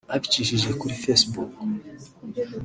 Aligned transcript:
Abicishije 0.15 0.69
kuri 0.79 0.93
Facebook 1.03 1.51